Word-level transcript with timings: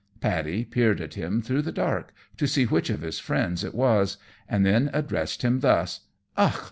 Paddy 0.19 0.65
peered 0.65 0.99
at 0.99 1.13
him 1.13 1.43
through 1.43 1.61
the 1.61 1.71
dark, 1.71 2.11
to 2.37 2.47
see 2.47 2.63
which 2.63 2.89
of 2.89 3.01
his 3.03 3.19
friends 3.19 3.63
it 3.63 3.75
was, 3.75 4.17
and 4.49 4.65
then 4.65 4.89
addressed 4.95 5.43
him 5.43 5.59
thus: 5.59 6.07
"Och! 6.35 6.59